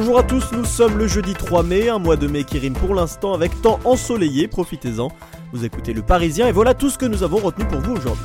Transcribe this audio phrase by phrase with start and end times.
[0.00, 2.72] Bonjour à tous, nous sommes le jeudi 3 mai, un mois de mai qui rime
[2.72, 5.08] pour l'instant avec temps ensoleillé, profitez-en.
[5.52, 8.24] Vous écoutez le Parisien et voilà tout ce que nous avons retenu pour vous aujourd'hui.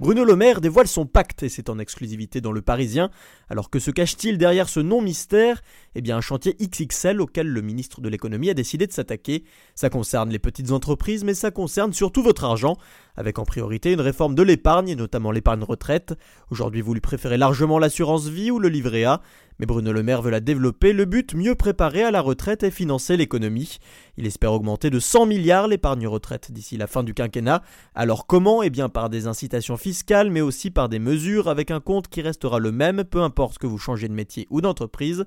[0.00, 3.10] Bruno Le Maire dévoile son pacte et c'est en exclusivité dans Le Parisien.
[3.48, 5.62] Alors que se cache-t-il derrière ce nom mystère
[5.94, 9.44] Eh bien un chantier XXL auquel le ministre de l'économie a décidé de s'attaquer.
[9.74, 12.76] Ça concerne les petites entreprises mais ça concerne surtout votre argent
[13.16, 16.14] avec en priorité une réforme de l'épargne, notamment l'épargne retraite.
[16.50, 19.20] Aujourd'hui, vous lui préférez largement l'assurance vie ou le livret A,
[19.58, 22.70] mais Bruno Le Maire veut la développer, le but mieux préparer à la retraite et
[22.70, 23.78] financer l'économie.
[24.16, 27.62] Il espère augmenter de 100 milliards l'épargne retraite d'ici la fin du quinquennat.
[27.94, 28.62] Alors comment?
[28.62, 32.22] Eh bien par des incitations fiscales, mais aussi par des mesures avec un compte qui
[32.22, 35.26] restera le même, peu importe que vous changez de métier ou d'entreprise.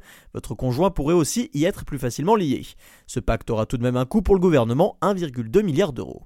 [0.56, 2.66] Conjoint pourrait aussi y être plus facilement lié.
[3.08, 6.24] Ce pacte aura tout de même un coût pour le gouvernement, 1,2 milliard d'euros.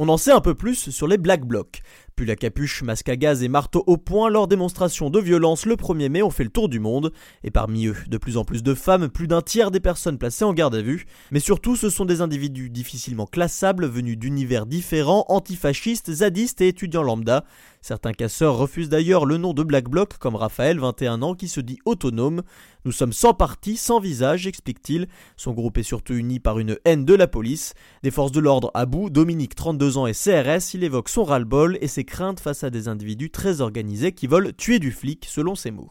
[0.00, 1.82] On en sait un peu plus sur les Black Blocs.
[2.14, 5.74] Puis la capuche, masque à gaz et marteau au poing, leurs démonstrations de violence le
[5.74, 7.12] 1er mai ont fait le tour du monde.
[7.42, 10.44] Et parmi eux, de plus en plus de femmes, plus d'un tiers des personnes placées
[10.44, 11.06] en garde à vue.
[11.32, 17.02] Mais surtout, ce sont des individus difficilement classables, venus d'univers différents, antifascistes, zadistes et étudiants
[17.02, 17.44] lambda.
[17.88, 21.62] Certains casseurs refusent d'ailleurs le nom de Black Bloc, comme Raphaël, 21 ans, qui se
[21.62, 22.42] dit autonome.
[22.84, 25.08] Nous sommes sans parti, sans visage, explique-t-il.
[25.38, 27.72] Son groupe est surtout uni par une haine de la police.
[28.02, 31.78] Des forces de l'ordre à bout, Dominique, 32 ans, et CRS, il évoque son ras-le-bol
[31.80, 35.54] et ses crainte face à des individus très organisés qui veulent tuer du flic, selon
[35.54, 35.90] ses mots.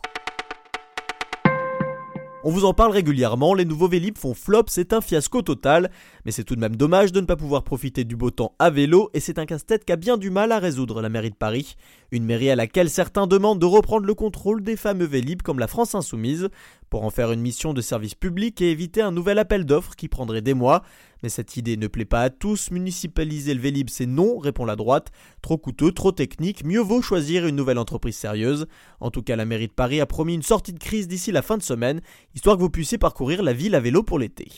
[2.47, 5.91] On vous en parle régulièrement, les nouveaux Vélib font flop, c'est un fiasco total,
[6.23, 8.69] mais c'est tout de même dommage de ne pas pouvoir profiter du beau temps à
[8.69, 11.35] vélo, et c'est un casse-tête qui a bien du mal à résoudre la mairie de
[11.35, 11.75] Paris.
[12.09, 15.67] Une mairie à laquelle certains demandent de reprendre le contrôle des fameux Vélib comme la
[15.67, 16.47] France Insoumise,
[16.89, 20.07] pour en faire une mission de service public et éviter un nouvel appel d'offres qui
[20.07, 20.83] prendrait des mois.
[21.23, 24.75] Mais cette idée ne plaît pas à tous, municipaliser le Vélib c'est non, répond la
[24.75, 25.11] droite.
[25.41, 28.67] Trop coûteux, trop technique, mieux vaut choisir une nouvelle entreprise sérieuse.
[28.99, 31.41] En tout cas, la mairie de Paris a promis une sortie de crise d'ici la
[31.41, 32.01] fin de semaine,
[32.35, 34.49] histoire que vous puissiez parcourir la ville à vélo pour l'été.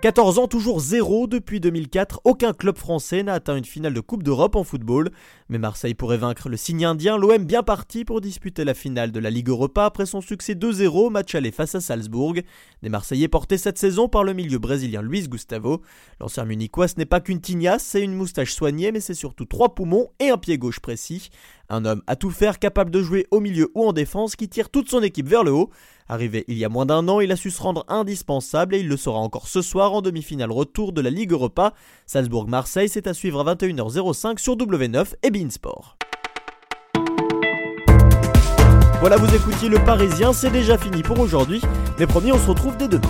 [0.00, 4.22] 14 ans, toujours zéro depuis 2004, aucun club français n'a atteint une finale de Coupe
[4.22, 5.10] d'Europe en football.
[5.50, 9.18] Mais Marseille pourrait vaincre le signe indien, l'OM bien parti pour disputer la finale de
[9.18, 12.34] la Ligue Europa après son succès 2-0 match aller face à Salzbourg.
[12.84, 15.82] Des Marseillais portés cette saison par le milieu brésilien Luis Gustavo.
[16.20, 19.74] L'ancien munichois ce n'est pas qu'une tignasse, c'est une moustache soignée mais c'est surtout trois
[19.74, 21.30] poumons et un pied gauche précis.
[21.68, 24.70] Un homme à tout faire, capable de jouer au milieu ou en défense, qui tire
[24.70, 25.70] toute son équipe vers le haut.
[26.08, 28.88] Arrivé il y a moins d'un an, il a su se rendre indispensable et il
[28.88, 31.72] le sera encore ce soir en demi-finale retour de la Ligue Europa.
[32.06, 35.30] Salzbourg-Marseille, c'est à suivre à 21h05 sur W9 et
[39.00, 41.62] Voilà, vous écoutiez Le Parisien, c'est déjà fini pour aujourd'hui.
[41.98, 43.08] Mais promis, on se retrouve dès demain.